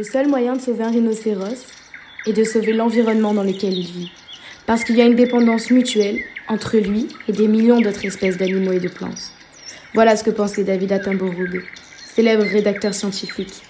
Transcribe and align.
Le 0.00 0.04
seul 0.04 0.28
moyen 0.28 0.56
de 0.56 0.62
sauver 0.62 0.82
un 0.82 0.90
rhinocéros 0.90 1.66
est 2.24 2.32
de 2.32 2.42
sauver 2.42 2.72
l'environnement 2.72 3.34
dans 3.34 3.42
lequel 3.42 3.74
il 3.74 3.92
vit. 3.92 4.10
Parce 4.64 4.82
qu'il 4.82 4.96
y 4.96 5.02
a 5.02 5.04
une 5.04 5.14
dépendance 5.14 5.70
mutuelle 5.70 6.24
entre 6.48 6.78
lui 6.78 7.06
et 7.28 7.32
des 7.32 7.46
millions 7.46 7.82
d'autres 7.82 8.06
espèces 8.06 8.38
d'animaux 8.38 8.72
et 8.72 8.80
de 8.80 8.88
plantes. 8.88 9.34
Voilà 9.92 10.16
ce 10.16 10.24
que 10.24 10.30
pensait 10.30 10.64
David 10.64 10.92
Attenborough, 10.92 11.62
célèbre 12.14 12.44
rédacteur 12.44 12.94
scientifique. 12.94 13.60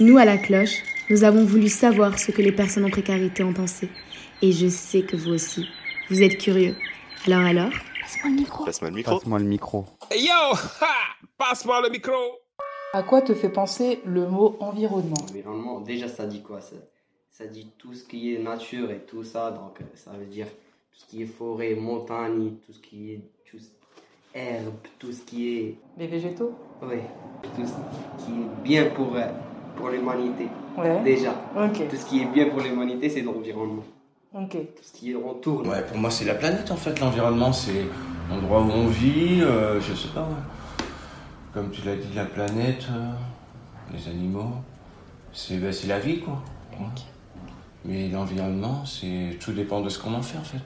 Nous, 0.00 0.18
à 0.18 0.24
la 0.24 0.36
cloche, 0.36 0.82
nous 1.10 1.22
avons 1.22 1.44
voulu 1.44 1.68
savoir 1.68 2.18
ce 2.18 2.32
que 2.32 2.42
les 2.42 2.50
personnes 2.50 2.86
en 2.86 2.90
précarité 2.90 3.44
en 3.44 3.52
pensaient. 3.52 3.90
Et 4.42 4.50
je 4.50 4.66
sais 4.66 5.02
que 5.02 5.14
vous 5.14 5.30
aussi. 5.30 5.68
Vous 6.10 6.24
êtes 6.24 6.38
curieux. 6.38 6.74
Alors 7.24 7.46
alors? 7.46 7.70
Passe-moi 8.00 8.30
le 8.30 8.34
micro. 8.34 8.64
Passe-moi 8.64 8.88
le 8.90 8.96
micro. 8.96 9.14
Passe-moi 9.14 9.38
le 9.38 9.44
micro. 9.44 9.86
Yo 10.10 10.56
ha 10.80 11.14
Passe-moi 11.38 11.82
le 11.82 11.90
micro 11.90 12.41
À 12.92 13.02
quoi 13.02 13.22
te 13.22 13.32
fait 13.34 13.48
penser 13.48 14.00
le 14.04 14.26
mot 14.28 14.56
environnement? 14.60 15.16
Environnement, 15.30 15.80
déjà 15.80 16.08
ça 16.08 16.26
dit 16.26 16.42
quoi? 16.42 16.60
Ça, 16.60 16.76
ça 17.30 17.46
dit 17.46 17.68
tout 17.78 17.94
ce 17.94 18.04
qui 18.04 18.34
est 18.34 18.38
nature 18.38 18.90
et 18.90 18.98
tout 19.00 19.24
ça, 19.24 19.50
donc 19.50 19.80
euh, 19.80 19.84
ça 19.94 20.10
veut 20.10 20.26
dire 20.26 20.46
tout 20.46 20.98
ce 20.98 21.06
qui 21.06 21.22
est 21.22 21.26
forêt, 21.26 21.74
montagne, 21.74 22.52
tout 22.66 22.72
ce 22.72 22.80
qui 22.80 23.12
est 23.12 23.20
tout 23.50 23.58
ce- 23.58 23.70
herbe, 24.38 24.74
tout 24.98 25.10
ce 25.12 25.22
qui 25.22 25.56
est. 25.58 25.76
Les 25.96 26.06
végétaux? 26.06 26.52
Oui, 26.82 26.98
tout 27.56 27.64
ce 27.64 28.24
qui 28.24 28.32
est 28.32 28.62
bien 28.62 28.90
pour, 28.90 29.16
euh, 29.16 29.26
pour 29.76 29.88
l'humanité. 29.88 30.48
Ouais. 30.76 31.02
Déjà, 31.02 31.30
Ok, 31.56 31.88
tout 31.88 31.96
ce 31.96 32.04
qui 32.06 32.20
est 32.22 32.26
bien 32.26 32.50
pour 32.50 32.60
l'humanité, 32.60 33.08
c'est 33.08 33.22
l'environnement. 33.22 33.84
ok. 34.34 34.50
Tout 34.50 34.82
ce 34.82 34.92
qui 34.92 35.14
entoure. 35.14 35.66
Ouais, 35.66 35.82
pour 35.86 35.96
moi, 35.96 36.10
c'est 36.10 36.26
la 36.26 36.34
planète 36.34 36.70
en 36.70 36.76
fait. 36.76 36.98
L'environnement, 37.00 37.54
c'est 37.54 37.86
l'endroit 38.28 38.60
où 38.60 38.70
on 38.70 38.86
vit. 38.88 39.40
euh, 39.40 39.80
je 39.80 39.94
sais 39.94 40.08
pas. 40.08 40.22
ouais. 40.24 40.61
Comme 41.54 41.70
tu 41.70 41.82
l'as 41.82 41.96
dit, 41.96 42.08
la 42.14 42.24
planète, 42.24 42.86
euh, 42.90 43.10
les 43.92 44.08
animaux, 44.08 44.54
c'est 45.32 45.56
ben, 45.58 45.72
c'est 45.72 45.86
la 45.86 45.98
vie 45.98 46.20
quoi. 46.20 46.42
Ouais. 46.80 46.86
Mais 47.84 48.08
l'environnement, 48.08 48.84
c'est 48.86 49.36
tout 49.40 49.52
dépend 49.52 49.80
de 49.80 49.88
ce 49.88 49.98
qu'on 49.98 50.14
en 50.14 50.22
fait 50.22 50.38
en 50.38 50.44
fait. 50.44 50.62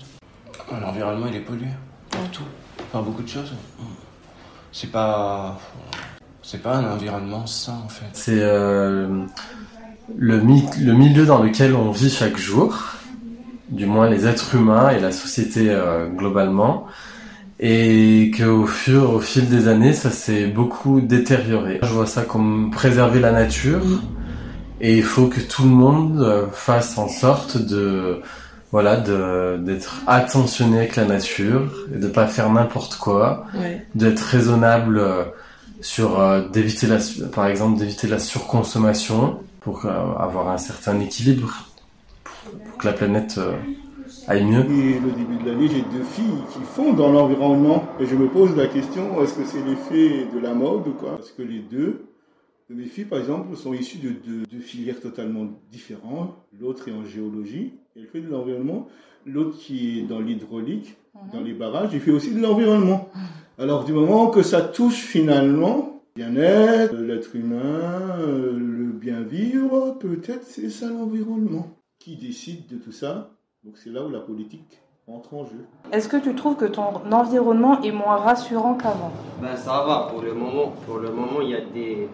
L'environnement, 0.80 1.26
il 1.28 1.36
est 1.36 1.40
pollué 1.40 1.66
partout, 2.10 2.44
par 2.92 3.02
beaucoup 3.02 3.22
de 3.22 3.28
choses. 3.28 3.52
C'est 4.72 4.90
pas, 4.92 5.58
c'est 6.42 6.62
pas 6.62 6.76
un 6.76 6.92
environnement 6.92 7.46
sain 7.46 7.80
en 7.84 7.88
fait. 7.88 8.06
C'est 8.12 8.40
euh, 8.42 9.24
le, 10.16 10.40
mi- 10.40 10.68
le 10.80 10.92
milieu 10.92 11.26
dans 11.26 11.42
lequel 11.42 11.74
on 11.74 11.90
vit 11.90 12.10
chaque 12.10 12.36
jour, 12.36 12.76
du 13.70 13.86
moins 13.86 14.08
les 14.08 14.26
êtres 14.26 14.54
humains 14.54 14.90
et 14.90 15.00
la 15.00 15.12
société 15.12 15.70
euh, 15.70 16.08
globalement, 16.08 16.86
et 17.58 18.30
qu'au 18.36 18.66
fur, 18.66 19.12
au 19.14 19.20
fil 19.20 19.48
des 19.48 19.68
années, 19.68 19.92
ça 19.92 20.10
s'est 20.10 20.46
beaucoup 20.46 21.00
détérioré. 21.00 21.78
Je 21.82 21.88
vois 21.88 22.06
ça 22.06 22.22
comme 22.22 22.70
préserver 22.70 23.20
la 23.20 23.32
nature, 23.32 23.82
et 24.80 24.96
il 24.96 25.02
faut 25.02 25.26
que 25.28 25.40
tout 25.40 25.62
le 25.62 25.70
monde 25.70 26.20
euh, 26.20 26.46
fasse 26.52 26.98
en 26.98 27.08
sorte 27.08 27.56
de 27.58 28.20
voilà 28.72 28.96
de 28.96 29.56
d'être 29.58 30.02
attentionné 30.06 30.78
avec 30.78 30.96
la 30.96 31.04
nature 31.06 31.72
et 31.94 31.98
de 31.98 32.08
pas 32.08 32.26
faire 32.26 32.50
n'importe 32.52 32.96
quoi 32.96 33.46
Ouais. 33.58 33.86
d'être 33.94 34.20
raisonnable 34.20 34.98
euh, 34.98 35.22
sur 35.80 36.20
euh, 36.20 36.46
d'éviter 36.52 36.86
la 36.88 36.98
par 37.32 37.46
exemple 37.46 37.78
d'éviter 37.78 38.06
la 38.08 38.18
surconsommation 38.18 39.38
pour 39.60 39.86
euh, 39.86 39.90
avoir 40.18 40.48
un 40.50 40.58
certain 40.58 40.98
équilibre 41.00 41.52
pour, 42.24 42.52
pour 42.52 42.78
que 42.78 42.86
la 42.86 42.92
planète 42.92 43.36
euh, 43.38 43.52
aille 44.28 44.44
mieux. 44.44 44.64
Et 44.64 44.98
le 44.98 45.12
début 45.12 45.42
de 45.42 45.50
l'année, 45.50 45.68
j'ai 45.68 45.82
deux 45.82 46.04
filles 46.04 46.42
qui 46.52 46.60
font 46.60 46.92
dans 46.92 47.12
l'environnement. 47.12 47.84
Et 48.00 48.06
je 48.06 48.16
me 48.16 48.28
pose 48.28 48.56
la 48.56 48.66
question, 48.66 49.22
est-ce 49.22 49.34
que 49.34 49.44
c'est 49.44 49.64
l'effet 49.64 50.26
de 50.32 50.38
la 50.38 50.54
mode 50.54 50.86
ou 50.88 50.92
quoi? 50.92 51.16
Parce 51.16 51.30
que 51.30 51.42
les 51.42 51.60
deux, 51.60 52.06
de 52.68 52.74
mes 52.74 52.84
filles 52.86 53.04
par 53.04 53.18
exemple, 53.18 53.56
sont 53.56 53.72
issues 53.72 53.98
de 53.98 54.10
deux, 54.10 54.42
deux 54.50 54.60
filières 54.60 55.00
totalement 55.00 55.46
différentes. 55.70 56.34
L'autre 56.58 56.88
est 56.88 56.92
en 56.92 57.04
géologie, 57.04 57.74
elle 57.94 58.06
fait 58.06 58.20
de 58.20 58.28
l'environnement. 58.28 58.88
L'autre 59.24 59.58
qui 59.58 59.98
est 59.98 60.02
dans 60.02 60.20
l'hydraulique, 60.20 60.96
dans 61.32 61.40
les 61.40 61.52
barrages, 61.52 61.90
il 61.92 62.00
fait 62.00 62.10
aussi 62.12 62.32
de 62.32 62.40
l'environnement. 62.40 63.08
Alors 63.58 63.84
du 63.84 63.92
moment 63.92 64.28
que 64.28 64.42
ça 64.42 64.60
touche 64.60 65.00
finalement 65.00 66.02
bien-être, 66.14 66.94
l'être 66.94 67.36
humain, 67.36 68.18
euh, 68.20 68.58
le 68.58 68.86
bien 68.92 69.22
vivre, 69.22 69.96
peut-être 69.98 70.44
c'est 70.44 70.70
ça 70.70 70.88
l'environnement. 70.88 71.76
Qui 71.98 72.16
décide 72.16 72.66
de 72.68 72.76
tout 72.76 72.92
ça 72.92 73.35
Donc 73.66 73.76
c'est 73.78 73.90
là 73.90 74.04
où 74.04 74.08
la 74.08 74.20
politique 74.20 74.80
entre 75.08 75.34
en 75.34 75.44
jeu. 75.44 75.64
Est-ce 75.92 76.08
que 76.08 76.16
tu 76.18 76.34
trouves 76.36 76.54
que 76.56 76.66
ton 76.66 76.84
environnement 77.12 77.80
est 77.82 77.90
moins 77.90 78.16
rassurant 78.16 78.74
qu'avant? 78.74 79.10
Ben 79.42 79.56
ça 79.56 79.82
va, 79.84 80.06
pour 80.10 80.22
le 80.22 80.34
moment, 80.34 80.72
pour 80.86 80.98
le 80.98 81.10
moment, 81.10 81.40
il 81.42 81.50
y 81.50 81.54
a 81.56 81.60
des, 81.60 82.08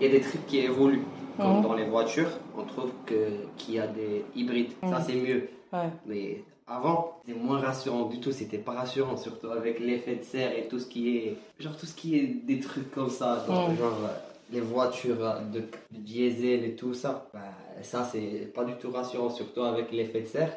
il 0.00 0.06
y 0.06 0.08
a 0.08 0.12
des 0.12 0.20
trucs 0.22 0.46
qui 0.46 0.58
évoluent. 0.58 1.02
Comme 1.38 1.56
Mhm. 1.58 1.62
dans 1.62 1.74
les 1.74 1.84
voitures, 1.86 2.28
on 2.58 2.62
trouve 2.64 2.90
que, 3.06 3.14
qu'il 3.56 3.74
y 3.74 3.78
a 3.78 3.86
des 3.86 4.24
hybrides. 4.34 4.72
Ça, 4.82 4.98
Mhm. 4.98 5.04
c'est 5.06 5.14
mieux. 5.14 5.48
Ouais. 5.72 5.88
Mais 6.06 6.44
avant, 6.66 7.20
c'était 7.26 7.38
moins 7.38 7.58
rassurant 7.58 8.04
du 8.06 8.20
tout. 8.20 8.32
C'était 8.32 8.58
pas 8.58 8.72
rassurant, 8.72 9.16
surtout 9.16 9.48
avec 9.48 9.78
l'effet 9.80 10.16
de 10.16 10.22
serre 10.24 10.52
et 10.56 10.68
tout 10.68 10.78
ce 10.78 10.86
qui 10.86 11.16
est. 11.16 11.36
Genre, 11.58 11.74
tout 11.76 11.86
ce 11.86 11.94
qui 11.94 12.16
est 12.18 12.26
des 12.46 12.60
trucs 12.60 12.90
comme 12.90 13.08
ça. 13.10 13.44
Genre, 13.46 13.68
Mhm. 13.70 13.76
genre, 13.76 13.92
euh, 14.04 14.08
les 14.52 14.60
voitures 14.60 15.16
de, 15.52 15.60
de 15.60 15.66
diesel 15.90 16.64
et 16.64 16.76
tout 16.76 16.94
ça. 16.94 17.28
Ben, 17.32 17.40
ça, 17.82 18.08
c'est 18.10 18.52
pas 18.54 18.64
du 18.64 18.74
tout 18.74 18.90
rassurant, 18.90 19.30
surtout 19.30 19.62
avec 19.62 19.90
l'effet 19.90 20.20
de 20.20 20.26
serre. 20.26 20.52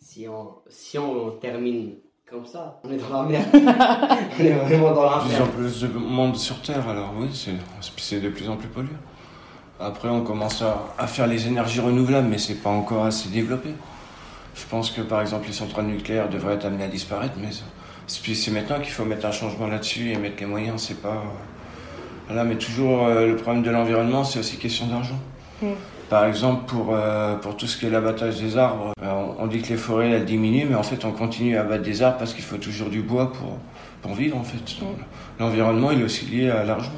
Si 0.00 0.28
on, 0.28 0.50
si 0.68 0.98
on 0.98 1.30
termine 1.32 1.94
comme 2.28 2.44
ça, 2.44 2.78
on 2.84 2.92
est 2.92 2.98
dans 2.98 3.22
la 3.22 3.28
merde. 3.28 3.46
on 3.54 4.44
est 4.44 4.50
vraiment 4.50 4.92
dans 4.92 5.10
la 5.10 5.18
plus 5.20 5.34
en 5.34 5.38
merde. 5.38 5.50
plus 5.52 5.80
de 5.82 5.88
monde 5.88 6.36
sur 6.36 6.60
Terre, 6.60 6.86
alors 6.88 7.14
oui, 7.18 7.28
c'est 7.32 8.20
de 8.20 8.28
plus 8.28 8.48
en 8.48 8.56
plus 8.56 8.68
pollué. 8.68 8.92
Après, 9.80 10.08
on 10.08 10.22
commence 10.22 10.60
à, 10.60 10.88
à 10.98 11.06
faire 11.06 11.26
les 11.26 11.46
énergies 11.46 11.80
renouvelables, 11.80 12.28
mais 12.28 12.38
c'est 12.38 12.56
pas 12.56 12.70
encore 12.70 13.04
assez 13.06 13.28
développé. 13.30 13.70
Je 14.54 14.66
pense 14.66 14.90
que 14.90 15.00
par 15.00 15.20
exemple, 15.20 15.46
les 15.46 15.52
centrales 15.52 15.86
nucléaires 15.86 16.28
devraient 16.28 16.54
être 16.54 16.66
amenées 16.66 16.84
à 16.84 16.88
disparaître, 16.88 17.34
mais 17.40 17.50
c'est 18.06 18.50
maintenant 18.50 18.80
qu'il 18.80 18.90
faut 18.90 19.04
mettre 19.04 19.24
un 19.24 19.30
changement 19.30 19.68
là-dessus 19.68 20.10
et 20.10 20.16
mettre 20.16 20.40
les 20.40 20.46
moyens. 20.46 20.82
C'est 20.82 21.00
pas 21.00 21.22
voilà, 22.28 22.44
mais 22.44 22.56
toujours 22.56 23.06
euh, 23.06 23.26
le 23.26 23.36
problème 23.36 23.62
de 23.62 23.70
l'environnement, 23.70 24.22
c'est 24.24 24.38
aussi 24.38 24.56
question 24.58 24.86
d'argent. 24.86 25.18
Mm. 25.62 25.66
Par 26.08 26.24
exemple, 26.24 26.64
pour, 26.66 26.94
euh, 26.94 27.36
pour 27.36 27.56
tout 27.56 27.66
ce 27.66 27.76
qui 27.76 27.86
est 27.86 27.90
l'abattage 27.90 28.38
des 28.40 28.56
arbres, 28.56 28.92
euh, 29.02 29.10
on, 29.38 29.44
on 29.44 29.46
dit 29.46 29.60
que 29.60 29.68
les 29.68 29.76
forêts 29.76 30.10
elles 30.10 30.24
diminuent, 30.24 30.66
mais 30.68 30.74
en 30.74 30.82
fait 30.82 31.04
on 31.04 31.12
continue 31.12 31.56
à 31.56 31.62
abattre 31.62 31.82
des 31.82 32.02
arbres 32.02 32.18
parce 32.18 32.32
qu'il 32.34 32.44
faut 32.44 32.56
toujours 32.56 32.88
du 32.88 33.02
bois 33.02 33.32
pour, 33.32 33.58
pour 34.02 34.14
vivre 34.14 34.36
en 34.38 34.42
fait. 34.44 34.76
L'environnement 35.38 35.90
il 35.90 36.00
est 36.00 36.04
aussi 36.04 36.24
lié 36.26 36.50
à 36.50 36.64
l'argent. 36.64 36.92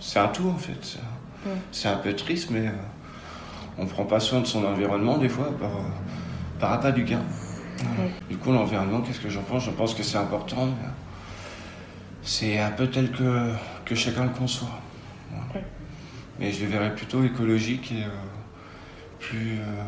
C'est 0.00 0.18
un- 0.18 0.28
tout 0.28 0.48
en 0.48 0.56
fait. 0.58 0.78
C'est 0.80 0.98
un- 0.98 1.92
Mm. 1.92 1.94
Un 1.94 1.96
peu 1.98 2.14
triste, 2.14 2.50
mais 2.52 2.68
euh, 2.68 2.70
on 3.76 3.86
prend 3.86 4.04
pas 4.04 4.20
soin 4.20 4.40
de 4.40 4.46
son 4.46 4.64
environnement 4.64 5.18
des 5.18 5.28
fois 5.28 5.48
par, 5.58 5.70
par 6.60 6.72
appât 6.72 6.92
du 6.92 7.02
gain. 7.04 7.20
Du 8.30 8.36
coup, 8.36 8.52
l'environnement, 8.52 9.00
qu'est-ce 9.00 9.18
que 9.18 9.28
j'en 9.28 9.42
pense? 9.42 9.64
Je 9.64 9.70
pense 9.72 9.92
que 9.92 10.04
c'est 10.04 10.18
important, 10.18 10.66
mais 10.66 10.88
c'est 12.22 12.58
un 12.58 12.70
peu 12.70 12.86
tel 12.88 13.10
que, 13.10 13.50
que 13.84 13.94
chacun 13.94 14.24
le 14.24 14.30
conçoit. 14.30 14.68
Mais 16.38 16.50
je 16.52 16.64
le 16.64 16.70
verrais 16.70 16.94
plutôt 16.94 17.22
écologique 17.24 17.92
et 17.92 18.02
euh, 18.04 18.08
plus 19.18 19.58
euh, 19.60 19.84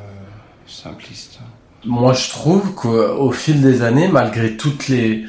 simpliste. 0.67 1.41
Moi, 1.84 2.12
je 2.12 2.31
trouve 2.31 2.75
qu'au 2.75 3.31
fil 3.33 3.61
des 3.61 3.83
années, 3.83 4.09
malgré 4.09 4.56
toutes 4.56 4.89
les 4.89 5.25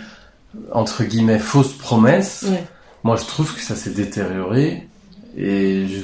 entre 0.72 1.04
guillemets 1.04 1.40
fausses 1.40 1.74
promesses, 1.74 2.46
Ouais. 2.50 2.64
moi 3.04 3.18
je 3.18 3.26
trouve 3.26 3.54
que 3.54 3.60
ça 3.62 3.76
s'est 3.76 3.90
détérioré 3.92 4.88
et 5.36 5.86
je 5.88 6.02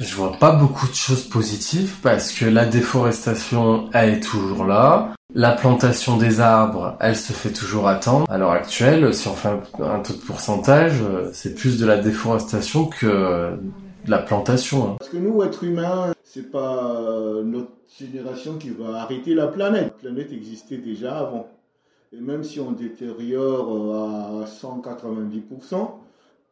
je 0.00 0.14
vois 0.14 0.32
pas 0.38 0.52
beaucoup 0.52 0.86
de 0.88 0.94
choses 0.94 1.28
positives 1.28 1.94
parce 2.02 2.32
que 2.32 2.44
la 2.44 2.64
déforestation 2.66 3.88
elle 3.92 4.14
est 4.14 4.20
toujours 4.20 4.64
là, 4.64 5.14
la 5.34 5.52
plantation 5.52 6.16
des 6.16 6.40
arbres 6.40 6.96
elle 7.00 7.16
se 7.16 7.32
fait 7.32 7.52
toujours 7.52 7.86
attendre. 7.86 8.26
À 8.30 8.38
l'heure 8.38 8.52
actuelle, 8.52 9.12
si 9.12 9.28
on 9.28 9.34
fait 9.34 9.50
un, 9.80 10.00
taux 10.00 10.14
de 10.14 10.18
pourcentage, 10.18 11.02
euh, 11.02 11.30
c'est 11.32 11.54
plus 11.54 11.78
de 11.78 11.86
la 11.86 11.98
déforestation 11.98 12.86
que 12.86 13.06
euh, 13.06 13.56
de 14.06 14.10
la 14.10 14.18
plantation. 14.18 14.84
hein. 14.92 14.96
Parce 14.98 15.10
que 15.10 15.18
nous, 15.18 15.42
êtres 15.42 15.64
humains, 15.64 16.12
c'est 16.24 16.50
pas 16.50 16.94
euh, 16.94 17.42
notre 17.42 17.70
génération 17.98 18.56
qui 18.56 18.70
va 18.70 19.02
arrêter 19.02 19.34
la 19.34 19.48
planète. 19.48 19.92
La 20.02 20.10
planète 20.10 20.32
existait 20.32 20.78
déjà 20.78 21.18
avant. 21.18 21.48
Et 22.12 22.20
même 22.20 22.42
si 22.42 22.58
on 22.58 22.72
détériore 22.72 24.40
à 24.42 24.46
190%, 24.46 25.90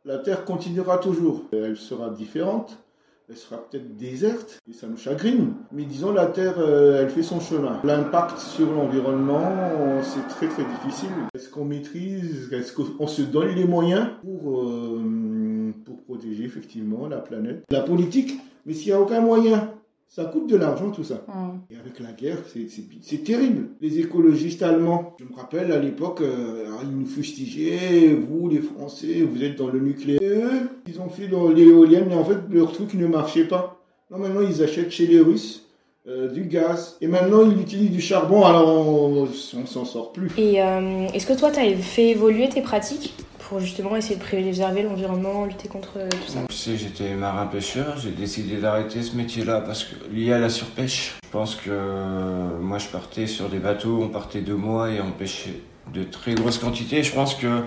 la 0.05 0.19
Terre 0.19 0.45
continuera 0.45 0.99
toujours. 0.99 1.45
Elle 1.51 1.79
sera 1.79 2.11
différente. 2.11 2.79
Elle 3.29 3.37
sera 3.37 3.57
peut-être 3.57 3.97
déserte 3.97 4.61
et 4.71 4.73
ça 4.73 4.87
nous 4.87 4.97
chagrine. 4.97 5.55
Mais 5.73 5.85
disons, 5.85 6.13
la 6.13 6.27
Terre, 6.27 6.59
euh, 6.59 7.03
elle 7.03 7.11
fait 7.11 7.25
son 7.25 7.41
chemin. 7.41 7.81
L'impact 7.83 8.39
sur 8.39 8.71
l'environnement, 8.73 10.01
c'est 10.03 10.29
très 10.29 10.47
très 10.47 10.63
difficile. 10.65 11.11
Est-ce 11.35 11.49
qu'on 11.49 11.65
maîtrise? 11.65 12.53
Est-ce 12.53 12.73
qu'on 12.73 13.07
se 13.09 13.23
donne 13.23 13.49
les 13.49 13.65
moyens 13.65 14.11
pour, 14.23 14.61
euh, 14.61 15.73
pour 15.85 16.05
protéger 16.05 16.45
effectivement 16.45 17.09
la 17.09 17.19
planète? 17.19 17.65
La 17.69 17.81
politique, 17.81 18.39
mais 18.65 18.75
s'il 18.75 18.93
n'y 18.93 18.93
a 18.93 19.01
aucun 19.01 19.21
moyen, 19.21 19.73
ça 20.09 20.25
coûte 20.25 20.49
de 20.49 20.57
l'argent 20.57 20.91
tout 20.91 21.05
ça. 21.05 21.25
Et 21.71 21.77
avec 21.77 22.01
la 22.01 22.13
guerre, 22.13 22.39
c'est- 22.53 23.25
terrible. 23.25 23.69
Les 23.81 23.99
écologistes 23.99 24.63
allemands, 24.63 25.15
je 25.19 25.25
me 25.25 25.35
rappelle 25.37 25.73
à 25.73 25.79
l'époque, 25.79 26.21
euh, 26.23 26.65
ils 26.83 26.97
nous 26.97 27.07
fustigeaient, 27.07 28.09
vous 28.15 28.49
les 28.49 28.61
Français, 28.61 29.23
vous 29.23 29.43
êtes 29.43 29.57
dans 29.57 29.69
le 29.69 29.81
nucléaire. 29.81 30.21
Et 30.23 30.27
eux, 30.43 30.69
ils 30.89 31.01
ont 31.01 31.09
fait 31.09 31.29
dans 31.29 31.49
l'éolienne, 31.49 32.07
mais 32.09 32.15
en 32.15 32.25
fait, 32.25 32.39
leur 32.51 32.73
truc 32.73 32.95
ne 32.95 33.07
marchait 33.07 33.45
pas. 33.47 33.81
Non, 34.11 34.19
maintenant, 34.19 34.41
ils 34.49 34.63
achètent 34.63 34.91
chez 34.93 35.07
les 35.07 35.21
Russes 35.21 35.63
euh, 36.09 36.29
du 36.31 36.45
gaz. 36.45 36.97
Et 37.01 37.09
maintenant, 37.09 37.51
ils 37.51 37.61
utilisent 37.61 37.91
du 37.91 38.01
charbon, 38.01 38.45
alors 38.45 38.69
on, 38.69 39.25
on 39.59 39.67
s'en 39.67 39.85
sort 39.85 40.13
plus. 40.13 40.31
Et 40.39 40.63
euh, 40.63 41.09
est-ce 41.13 41.27
que 41.27 41.37
toi, 41.37 41.51
tu 41.51 41.59
as 41.59 41.75
fait 41.77 42.11
évoluer 42.11 42.49
tes 42.49 42.61
pratiques? 42.63 43.15
Pour 43.49 43.61
justement 43.61 43.97
essayer 43.97 44.17
de 44.17 44.21
préserver 44.21 44.83
l'environnement, 44.83 45.45
lutter 45.45 45.69
contre 45.69 45.99
euh, 45.99 46.09
tout 46.09 46.33
ça 46.33 46.41
sais, 46.67 46.77
j'étais 46.77 47.15
marin-pêcheur, 47.15 47.97
j'ai 47.99 48.11
décidé 48.11 48.57
d'arrêter 48.57 49.03
ce 49.03 49.15
métier-là 49.17 49.61
parce 49.61 49.85
que 49.85 49.95
lié 50.13 50.33
à 50.33 50.39
la 50.39 50.49
surpêche. 50.49 51.15
Je 51.25 51.31
pense 51.31 51.55
que 51.55 51.71
euh, 51.71 52.59
moi, 52.61 52.79
je 52.79 52.89
partais 52.89 53.27
sur 53.27 53.49
des 53.49 53.59
bateaux, 53.59 54.01
on 54.03 54.09
partait 54.09 54.41
deux 54.41 54.57
mois 54.57 54.91
et 54.91 55.01
on 55.01 55.13
pêchait 55.13 55.61
de 55.95 56.03
très 56.03 56.35
grosses 56.35 56.59
quantités. 56.59 57.05
Je 57.05 57.13
pense 57.13 57.37
que 57.37 57.63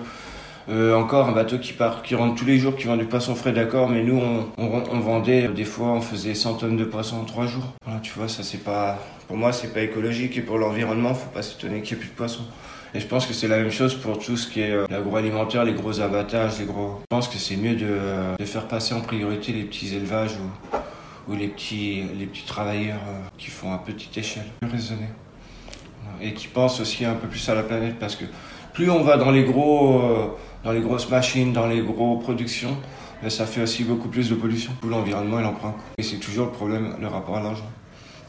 euh, 0.68 0.94
encore 0.94 1.28
un 1.28 1.32
bateau 1.32 1.58
qui 1.58 1.72
part, 1.72 2.02
qui 2.02 2.14
rentre 2.14 2.34
tous 2.34 2.44
les 2.44 2.58
jours, 2.58 2.76
qui 2.76 2.84
vend 2.84 2.96
du 2.96 3.06
poisson 3.06 3.34
frais, 3.34 3.52
d'accord, 3.52 3.88
mais 3.88 4.02
nous 4.02 4.20
on, 4.58 5.00
vendait 5.00 5.48
des 5.48 5.64
fois, 5.64 5.88
on 5.88 6.02
faisait 6.02 6.34
100 6.34 6.54
tonnes 6.54 6.76
de 6.76 6.84
poisson 6.84 7.16
en 7.16 7.24
3 7.24 7.46
jours. 7.46 7.72
Voilà, 7.84 8.00
tu 8.00 8.12
vois, 8.14 8.28
ça 8.28 8.42
c'est 8.42 8.62
pas, 8.62 8.98
pour 9.28 9.38
moi 9.38 9.52
c'est 9.52 9.72
pas 9.72 9.80
écologique 9.80 10.36
et 10.36 10.42
pour 10.42 10.58
l'environnement, 10.58 11.14
faut 11.14 11.30
pas 11.30 11.42
s'étonner 11.42 11.80
qu'il 11.80 11.96
n'y 11.96 12.02
ait 12.02 12.04
plus 12.04 12.10
de 12.10 12.16
poisson. 12.16 12.42
Et 12.92 12.98
je 12.98 13.06
pense 13.06 13.26
que 13.26 13.32
c'est 13.32 13.46
la 13.46 13.58
même 13.58 13.70
chose 13.70 13.94
pour 13.94 14.18
tout 14.18 14.36
ce 14.36 14.48
qui 14.48 14.62
est 14.62 14.72
euh, 14.72 14.86
l'agroalimentaire, 14.90 15.64
les 15.64 15.74
gros 15.74 16.00
abattages, 16.00 16.58
les 16.58 16.64
gros. 16.64 16.98
Je 17.02 17.06
pense 17.08 17.28
que 17.28 17.38
c'est 17.38 17.56
mieux 17.56 17.76
de, 17.76 17.96
de, 18.36 18.44
faire 18.44 18.66
passer 18.66 18.94
en 18.94 19.00
priorité 19.00 19.52
les 19.52 19.62
petits 19.62 19.94
élevages 19.94 20.32
ou, 21.28 21.34
les 21.36 21.46
petits, 21.46 22.02
les 22.18 22.26
petits 22.26 22.44
travailleurs 22.44 23.00
euh, 23.08 23.28
qui 23.38 23.50
font 23.50 23.72
à 23.72 23.78
petite 23.78 24.16
échelle, 24.18 24.46
plus 24.60 24.70
raisonné. 24.70 25.06
Et 26.20 26.34
qui 26.34 26.48
pensent 26.48 26.80
aussi 26.80 27.04
un 27.04 27.14
peu 27.14 27.28
plus 27.28 27.48
à 27.48 27.54
la 27.54 27.62
planète 27.62 27.94
parce 28.00 28.16
que 28.16 28.24
plus 28.74 28.90
on 28.90 29.02
va 29.02 29.16
dans 29.16 29.30
les 29.30 29.44
gros, 29.44 30.00
euh, 30.00 30.26
dans 30.64 30.72
les 30.72 30.80
grosses 30.80 31.08
machines, 31.08 31.52
dans 31.52 31.68
les 31.68 31.82
gros 31.82 32.16
productions, 32.16 32.76
ben 33.22 33.30
ça 33.30 33.46
fait 33.46 33.62
aussi 33.62 33.84
beaucoup 33.84 34.08
plus 34.08 34.28
de 34.28 34.34
pollution. 34.34 34.72
Tout 34.82 34.88
l'environnement 34.88 35.38
il 35.38 35.46
en 35.46 35.52
prend. 35.52 35.76
Et 35.96 36.02
c'est 36.02 36.16
toujours 36.16 36.46
le 36.46 36.52
problème, 36.52 36.96
le 37.00 37.06
rapport 37.06 37.36
à 37.36 37.42
l'argent. 37.42 37.70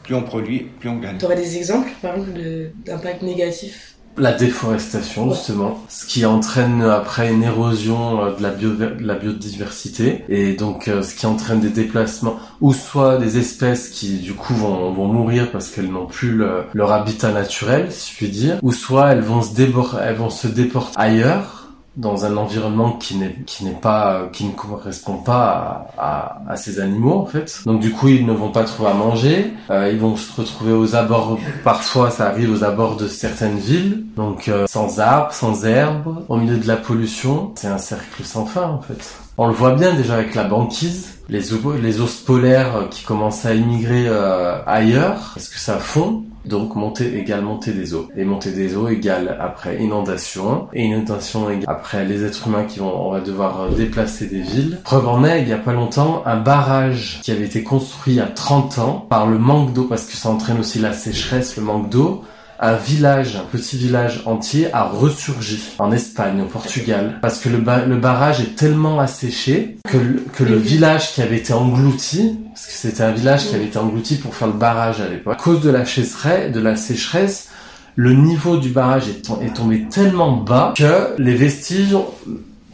Plus 0.03 0.13
on 0.13 0.21
produit, 0.21 0.59
plus 0.79 0.89
on 0.89 0.97
gagne. 0.97 1.17
Tu 1.17 1.25
aurais 1.25 1.35
des 1.35 1.57
exemples, 1.57 1.89
par 2.01 2.15
exemple, 2.15 2.39
d'impact 2.85 3.23
négatif 3.23 3.91
la 4.17 4.33
déforestation, 4.33 5.31
justement, 5.31 5.83
ce 5.89 6.05
qui 6.05 6.25
entraîne 6.25 6.81
après 6.83 7.31
une 7.31 7.43
érosion 7.43 8.23
euh, 8.23 8.35
de 8.35 8.43
la, 8.43 8.49
bio, 8.49 8.71
de 8.73 8.95
la 8.99 9.15
biodiversité. 9.15 10.25
Et 10.29 10.53
donc 10.53 10.87
euh, 10.87 11.01
ce 11.01 11.15
qui 11.15 11.25
entraîne 11.25 11.59
des 11.59 11.69
déplacements 11.69 12.37
ou 12.59 12.73
soit 12.73 13.17
des 13.17 13.37
espèces 13.37 13.89
qui 13.89 14.17
du 14.17 14.33
coup 14.33 14.53
vont, 14.53 14.91
vont 14.91 15.07
mourir 15.07 15.51
parce 15.51 15.69
qu'elles 15.69 15.91
n'ont 15.91 16.05
plus 16.05 16.31
le, 16.31 16.63
leur 16.73 16.91
habitat 16.91 17.31
naturel, 17.31 17.91
si 17.91 18.11
je 18.11 18.17
puis 18.17 18.29
dire, 18.29 18.59
ou 18.61 18.71
soit 18.71 19.11
elles 19.11 19.21
vont 19.21 19.41
se, 19.41 19.53
débor 19.53 19.99
elles 20.01 20.15
vont 20.15 20.29
se 20.29 20.47
déporter 20.47 20.93
ailleurs 20.97 21.60
dans 21.97 22.25
un 22.25 22.37
environnement 22.37 22.93
qui 22.93 23.17
n'est 23.17 23.35
qui 23.45 23.65
n'est 23.65 23.71
pas 23.71 24.29
qui 24.31 24.45
ne 24.45 24.51
correspond 24.51 25.17
pas 25.17 25.87
à, 25.97 26.41
à, 26.47 26.51
à, 26.51 26.55
ces 26.55 26.79
animaux 26.79 27.13
en 27.15 27.25
fait. 27.25 27.61
Donc 27.65 27.81
du 27.81 27.91
coup 27.91 28.07
ils 28.07 28.25
ne 28.25 28.31
vont 28.31 28.51
pas 28.51 28.63
trouver 28.63 28.89
à 28.89 28.93
manger. 28.93 29.53
Euh, 29.69 29.89
ils 29.91 29.99
vont 29.99 30.15
se 30.15 30.39
retrouver 30.39 30.71
aux 30.71 30.95
abords 30.95 31.37
parfois 31.63 32.09
ça 32.09 32.27
arrive 32.27 32.51
aux 32.51 32.63
abords 32.63 32.95
de 32.95 33.07
certaines 33.07 33.57
villes. 33.57 34.05
Donc 34.15 34.47
euh, 34.47 34.67
sans 34.67 34.99
arbres 34.99 35.33
sans 35.33 35.65
herbes 35.65 36.23
au 36.29 36.37
milieu 36.37 36.57
de 36.57 36.67
la 36.67 36.77
pollution. 36.77 37.51
C'est 37.55 37.67
un 37.67 37.77
cercle 37.77 38.23
sans 38.23 38.45
fin 38.45 38.67
en 38.67 38.81
fait. 38.81 39.13
On 39.37 39.47
le 39.47 39.53
voit 39.53 39.73
bien 39.73 39.93
déjà 39.93 40.15
avec 40.15 40.35
la 40.35 40.43
banquise. 40.45 41.17
Les, 41.27 41.41
les 41.81 42.01
ours 42.01 42.15
polaires 42.17 42.87
qui 42.89 43.03
commencent 43.03 43.45
à 43.45 43.53
immigrer 43.53 44.05
euh, 44.07 44.61
ailleurs 44.65 45.31
parce 45.33 45.47
que 45.49 45.57
ça 45.57 45.77
fond 45.77 46.23
donc 46.45 46.75
montée 46.75 47.17
égale 47.17 47.43
montée 47.43 47.71
des 47.71 47.93
eaux. 47.93 48.07
Et 48.15 48.25
montée 48.25 48.51
des 48.51 48.75
eaux 48.75 48.87
égale 48.87 49.37
après 49.39 49.81
inondation. 49.81 50.67
Et 50.73 50.85
inondation 50.85 51.49
égale 51.49 51.65
après 51.67 52.05
les 52.05 52.23
êtres 52.23 52.47
humains 52.47 52.65
qui 52.65 52.79
vont 52.79 52.91
on 52.91 53.11
va 53.11 53.21
devoir 53.21 53.69
déplacer 53.69 54.27
des 54.27 54.41
villes. 54.41 54.79
Preuve 54.83 55.07
en 55.07 55.23
est, 55.23 55.41
il 55.41 55.47
y 55.47 55.53
a 55.53 55.57
pas 55.57 55.73
longtemps, 55.73 56.23
un 56.25 56.37
barrage 56.37 57.19
qui 57.23 57.31
avait 57.31 57.45
été 57.45 57.63
construit 57.63 58.13
il 58.13 58.17
y 58.17 58.21
a 58.21 58.27
30 58.27 58.79
ans 58.79 59.05
par 59.09 59.27
le 59.27 59.37
manque 59.37 59.73
d'eau, 59.73 59.85
parce 59.85 60.05
que 60.05 60.15
ça 60.15 60.29
entraîne 60.29 60.59
aussi 60.59 60.79
la 60.79 60.93
sécheresse, 60.93 61.57
le 61.57 61.63
manque 61.63 61.89
d'eau, 61.89 62.23
un 62.61 62.75
village, 62.75 63.35
un 63.35 63.45
petit 63.51 63.75
village 63.75 64.21
entier 64.25 64.71
a 64.71 64.83
ressurgi 64.83 65.59
en 65.79 65.91
Espagne, 65.91 66.41
au 66.41 66.45
Portugal, 66.45 67.17
parce 67.21 67.39
que 67.39 67.49
le, 67.49 67.57
ba 67.57 67.85
le 67.85 67.97
barrage 67.97 68.39
est 68.39 68.55
tellement 68.55 68.99
asséché 68.99 69.77
que, 69.87 69.97
le, 70.43 70.55
village 70.55 71.13
qui 71.13 71.23
avait 71.23 71.37
été 71.37 71.53
englouti, 71.53 72.39
parce 72.53 72.67
que 72.67 72.73
c'était 72.73 73.03
un 73.03 73.11
village 73.11 73.47
qui 73.47 73.55
avait 73.55 73.65
été 73.65 73.79
englouti 73.79 74.15
pour 74.15 74.35
faire 74.35 74.47
le 74.47 74.53
barrage 74.53 75.01
à 75.01 75.09
l'époque, 75.09 75.33
à 75.33 75.41
cause 75.41 75.61
de 75.61 75.71
la 75.71 75.81
de 75.81 76.59
la 76.59 76.75
sécheresse, 76.75 77.49
le 77.95 78.13
niveau 78.13 78.57
du 78.57 78.69
barrage 78.69 79.09
est 79.09 79.53
tombé 79.53 79.87
tellement 79.89 80.37
bas 80.37 80.73
que 80.77 81.15
les 81.17 81.35
vestiges 81.35 81.95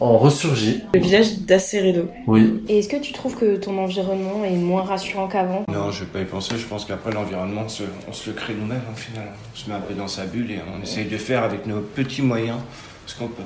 ont 0.00 0.18
ressurgi. 0.18 0.82
Le 0.94 1.00
village 1.00 1.38
d'Aceredo. 1.40 2.08
Oui. 2.26 2.62
Et 2.68 2.78
est-ce 2.78 2.88
que 2.88 2.96
tu 2.96 3.12
trouves 3.12 3.36
que 3.36 3.56
ton 3.56 3.78
environnement 3.78 4.44
est 4.44 4.56
moins 4.56 4.82
rassurant 4.82 5.28
qu'avant? 5.28 5.64
Non, 5.72 5.90
je 5.90 6.04
vais 6.04 6.10
pas 6.10 6.20
y 6.20 6.24
penser. 6.24 6.56
Je 6.56 6.66
pense 6.66 6.84
qu'après 6.84 7.12
l'environnement, 7.12 7.62
on 7.64 7.68
se, 7.68 7.84
on 8.08 8.12
se 8.12 8.30
le 8.30 8.36
crée 8.36 8.54
nous-mêmes 8.54 8.82
au 8.92 8.96
final. 8.96 9.28
On 9.52 9.56
se 9.56 9.68
met 9.68 9.76
un 9.76 9.80
peu 9.80 9.94
dans 9.94 10.08
sa 10.08 10.26
bulle 10.26 10.50
et 10.50 10.58
on 10.76 10.82
essaye 10.82 11.06
de 11.06 11.16
faire 11.16 11.42
avec 11.42 11.66
nos 11.66 11.80
petits 11.80 12.22
moyens 12.22 12.58
ce 13.06 13.16
qu'on 13.16 13.28
peut. 13.28 13.42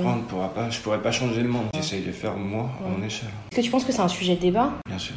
Prendre 0.00 0.24
pourra 0.24 0.52
pas, 0.52 0.68
je 0.68 0.78
pourrais 0.80 1.00
pas 1.00 1.12
changer 1.12 1.40
le 1.42 1.48
monde. 1.48 1.68
J'essaye 1.74 2.02
de 2.02 2.12
faire 2.12 2.36
moi 2.36 2.70
à 2.84 2.88
mon 2.88 3.02
échelle. 3.04 3.30
Est-ce 3.50 3.60
que 3.60 3.64
tu 3.64 3.70
penses 3.70 3.84
que 3.84 3.92
c'est 3.92 4.00
un 4.00 4.08
sujet 4.08 4.36
de 4.36 4.40
débat? 4.40 4.72
Bien 4.86 4.98
sûr. 4.98 5.14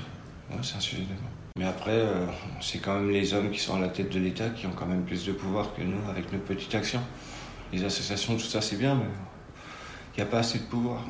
Ouais, 0.50 0.58
c'est 0.62 0.78
un 0.78 0.80
sujet 0.80 1.02
de 1.02 1.08
débat. 1.08 1.28
Mais 1.58 1.66
après, 1.66 1.92
euh, 1.92 2.26
c'est 2.62 2.78
quand 2.78 2.94
même 2.94 3.10
les 3.10 3.34
hommes 3.34 3.50
qui 3.50 3.60
sont 3.60 3.76
à 3.76 3.80
la 3.80 3.90
tête 3.90 4.14
de 4.14 4.20
l'État 4.20 4.48
qui 4.56 4.66
ont 4.68 4.72
quand 4.74 4.86
même 4.86 5.02
plus 5.02 5.26
de 5.26 5.34
pouvoir 5.34 5.74
que 5.76 5.82
nous 5.82 5.98
avec 6.10 6.32
nos 6.32 6.40
petites 6.40 6.74
actions. 6.74 7.02
Les 7.74 7.84
associations, 7.84 8.36
tout 8.36 8.46
ça, 8.46 8.62
c'est 8.62 8.78
bien, 8.78 8.96
mais 8.96 9.06
n'y 10.20 10.28
a 10.28 10.32
pas 10.32 10.40
assez 10.40 10.60
de 10.60 10.64
pouvoir 10.64 11.06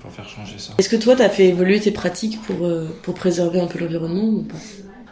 pour 0.00 0.10
faire 0.10 0.28
changer 0.28 0.58
ça. 0.58 0.72
Est-ce 0.78 0.88
que 0.88 0.96
toi, 0.96 1.16
tu 1.16 1.22
as 1.22 1.30
fait 1.30 1.46
évoluer 1.46 1.80
tes 1.80 1.90
pratiques 1.90 2.40
pour, 2.42 2.66
euh, 2.66 2.88
pour 3.02 3.14
préserver 3.14 3.60
un 3.60 3.66
peu 3.66 3.78
l'environnement 3.78 4.24
ou 4.24 4.42
pas? 4.42 4.58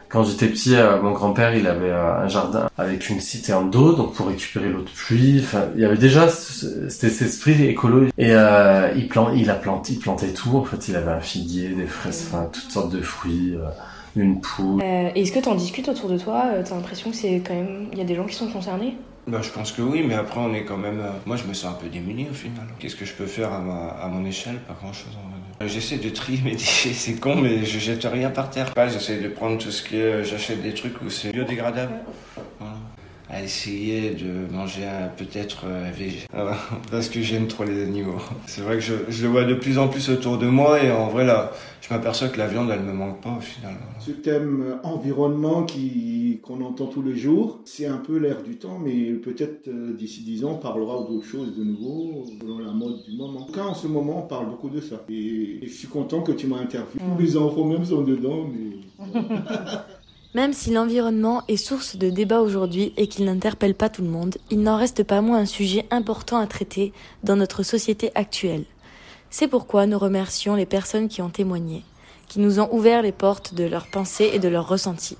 Quand 0.08 0.22
j'étais 0.22 0.46
petit, 0.46 0.76
euh, 0.76 1.02
mon 1.02 1.10
grand-père, 1.10 1.56
il 1.56 1.66
avait 1.66 1.90
euh, 1.90 2.24
un 2.24 2.28
jardin 2.28 2.68
avec 2.78 3.10
une 3.10 3.20
citerne 3.20 3.70
d'eau, 3.70 3.94
donc 3.94 4.14
pour 4.14 4.28
récupérer 4.28 4.68
l'eau 4.68 4.82
de 4.82 4.90
pluie. 4.90 5.40
Enfin, 5.42 5.64
il 5.74 5.80
y 5.80 5.84
avait 5.84 5.96
déjà 5.96 6.28
c'était 6.28 7.08
cet 7.08 7.22
esprit 7.22 7.64
écolo. 7.66 8.06
Et 8.16 8.30
euh, 8.30 8.92
il, 8.94 9.08
plant, 9.08 9.32
il 9.32 9.50
a 9.50 9.54
planté, 9.54 9.94
il 9.94 9.98
plantait 9.98 10.32
tout. 10.32 10.56
En 10.56 10.62
fait, 10.64 10.86
il 10.88 10.94
avait 10.94 11.10
un 11.10 11.20
figuier, 11.20 11.70
des 11.70 11.86
fraises, 11.86 12.28
enfin 12.28 12.48
toutes 12.52 12.70
sortes 12.70 12.92
de 12.92 13.00
fruits, 13.00 13.56
euh, 13.56 13.66
une 14.16 14.40
poule. 14.40 14.80
Euh, 14.82 15.10
Est-ce 15.14 15.32
que 15.32 15.38
tu 15.40 15.48
en 15.48 15.54
discutes 15.54 15.88
autour 15.88 16.08
de 16.08 16.18
toi 16.18 16.44
T'as 16.64 16.74
l'impression 16.74 17.10
que 17.10 17.16
c'est 17.16 17.40
quand 17.46 17.54
même, 17.54 17.88
il 17.92 17.98
y 17.98 18.00
a 18.00 18.04
des 18.04 18.14
gens 18.14 18.24
qui 18.26 18.34
sont 18.34 18.48
concernés? 18.48 18.96
Bah, 19.26 19.40
je 19.42 19.50
pense 19.50 19.72
que 19.72 19.80
oui, 19.80 20.02
mais 20.06 20.14
après 20.14 20.38
on 20.40 20.52
est 20.52 20.64
quand 20.64 20.76
même. 20.76 21.02
Moi, 21.24 21.36
je 21.36 21.44
me 21.44 21.54
sens 21.54 21.72
un 21.72 21.78
peu 21.78 21.88
démuni 21.88 22.26
au 22.30 22.34
final. 22.34 22.66
Qu'est-ce 22.78 22.96
que 22.96 23.06
je 23.06 23.14
peux 23.14 23.26
faire 23.26 23.52
à, 23.52 23.58
ma... 23.58 23.88
à 23.88 24.08
mon 24.08 24.24
échelle? 24.26 24.56
Pas 24.68 24.76
grand-chose. 24.80 25.12
J'essaie 25.66 25.96
de 25.96 26.10
trier 26.10 26.40
mes 26.44 26.50
déchets, 26.56 26.92
c'est 26.92 27.14
con, 27.14 27.36
mais 27.36 27.64
je 27.64 27.78
jette 27.78 28.04
rien 28.04 28.28
par 28.30 28.50
terre. 28.50 28.72
J'essaie 28.76 29.18
de 29.20 29.28
prendre 29.28 29.56
tout 29.56 29.70
ce 29.70 29.82
qui 29.82 29.96
est. 29.96 30.24
J'achète 30.24 30.62
des 30.62 30.74
trucs 30.74 31.00
où 31.00 31.08
c'est 31.08 31.32
biodégradable. 31.32 31.94
Voilà. 32.58 32.73
À 33.34 33.42
essayer 33.42 34.10
de 34.10 34.52
manger 34.54 34.86
peut-être 35.16 35.64
euh, 35.66 35.90
végé. 35.92 36.20
Parce 36.92 37.08
que 37.08 37.20
j'aime 37.20 37.48
trop 37.48 37.64
les 37.64 37.82
animaux. 37.82 38.20
C'est 38.46 38.60
vrai 38.60 38.76
que 38.76 38.80
je, 38.80 38.94
je, 39.08 39.24
le 39.24 39.28
vois 39.28 39.42
de 39.42 39.54
plus 39.54 39.76
en 39.76 39.88
plus 39.88 40.08
autour 40.08 40.38
de 40.38 40.46
moi 40.46 40.80
et 40.80 40.92
en 40.92 41.08
vrai, 41.08 41.24
là, 41.26 41.50
je 41.80 41.92
m'aperçois 41.92 42.28
que 42.28 42.38
la 42.38 42.46
viande, 42.46 42.70
elle 42.70 42.82
me 42.82 42.92
manque 42.92 43.20
pas 43.20 43.34
au 43.36 43.40
final. 43.40 43.74
Ce 43.98 44.12
thème 44.12 44.78
environnement 44.84 45.64
qui, 45.64 46.38
qu'on 46.44 46.60
entend 46.60 46.86
tous 46.86 47.02
les 47.02 47.16
jours, 47.16 47.58
c'est 47.64 47.86
un 47.86 47.96
peu 47.96 48.18
l'air 48.18 48.40
du 48.44 48.56
temps, 48.56 48.78
mais 48.78 49.12
peut-être 49.14 49.66
euh, 49.66 49.92
d'ici 49.94 50.22
10 50.22 50.44
ans, 50.44 50.52
on 50.52 50.58
parlera 50.58 51.04
d'autres 51.08 51.26
choses 51.26 51.56
de 51.56 51.64
nouveau, 51.64 52.26
selon 52.40 52.60
la 52.60 52.70
mode 52.70 53.02
du 53.02 53.16
moment. 53.16 53.40
En 53.40 53.46
tout 53.46 53.52
cas, 53.52 53.64
en 53.64 53.74
ce 53.74 53.88
moment, 53.88 54.24
on 54.24 54.28
parle 54.28 54.48
beaucoup 54.48 54.70
de 54.70 54.80
ça. 54.80 55.02
Et, 55.08 55.58
et 55.60 55.66
je 55.66 55.72
suis 55.74 55.88
content 55.88 56.22
que 56.22 56.30
tu 56.30 56.46
m'as 56.46 56.58
interviewé. 56.58 57.04
Tous 57.04 57.20
les 57.20 57.36
enfants 57.36 57.64
même 57.64 57.84
sont 57.84 58.02
dedans, 58.02 58.46
mais... 58.46 59.10
Même 60.34 60.52
si 60.52 60.72
l'environnement 60.72 61.44
est 61.46 61.56
source 61.56 61.94
de 61.94 62.10
débat 62.10 62.40
aujourd'hui 62.40 62.92
et 62.96 63.06
qu'il 63.06 63.24
n'interpelle 63.24 63.76
pas 63.76 63.88
tout 63.88 64.02
le 64.02 64.08
monde, 64.08 64.36
il 64.50 64.62
n'en 64.62 64.76
reste 64.76 65.04
pas 65.04 65.20
moins 65.20 65.38
un 65.38 65.46
sujet 65.46 65.86
important 65.92 66.38
à 66.38 66.48
traiter 66.48 66.92
dans 67.22 67.36
notre 67.36 67.62
société 67.62 68.10
actuelle. 68.16 68.64
C'est 69.30 69.46
pourquoi 69.46 69.86
nous 69.86 69.98
remercions 69.98 70.56
les 70.56 70.66
personnes 70.66 71.06
qui 71.06 71.22
ont 71.22 71.30
témoigné, 71.30 71.84
qui 72.26 72.40
nous 72.40 72.58
ont 72.58 72.68
ouvert 72.72 73.00
les 73.00 73.12
portes 73.12 73.54
de 73.54 73.62
leurs 73.62 73.86
pensées 73.86 74.30
et 74.34 74.40
de 74.40 74.48
leurs 74.48 74.68
ressentis. 74.68 75.18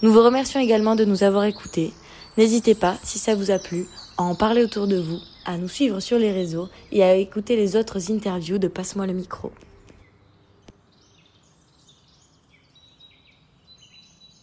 Nous 0.00 0.10
vous 0.10 0.22
remercions 0.22 0.60
également 0.60 0.96
de 0.96 1.04
nous 1.04 1.22
avoir 1.22 1.44
écoutés. 1.44 1.92
N'hésitez 2.38 2.74
pas, 2.74 2.96
si 3.02 3.18
ça 3.18 3.34
vous 3.34 3.50
a 3.50 3.58
plu, 3.58 3.86
à 4.16 4.22
en 4.22 4.34
parler 4.34 4.64
autour 4.64 4.86
de 4.86 4.98
vous, 4.98 5.18
à 5.44 5.58
nous 5.58 5.68
suivre 5.68 6.00
sur 6.00 6.18
les 6.18 6.32
réseaux 6.32 6.68
et 6.92 7.02
à 7.02 7.14
écouter 7.16 7.56
les 7.56 7.76
autres 7.76 8.10
interviews 8.10 8.56
de 8.56 8.68
Passe-moi 8.68 9.06
le 9.06 9.12
micro. 9.12 9.52